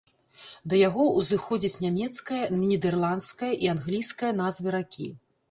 Да 0.71 0.75
яго 0.87 1.03
ўзыходзяць 1.19 1.81
нямецкая, 1.85 2.41
нідэрландская 2.63 3.53
і 3.67 3.71
англійская 3.77 4.33
назвы 4.41 4.77
ракі. 4.79 5.09